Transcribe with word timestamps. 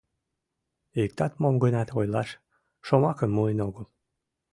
Иктат 1.03 1.33
мом-гынат 1.41 1.89
ойлаш 1.99 2.29
шомакым 2.85 3.31
муын 3.35 3.59
огыл. 3.67 3.85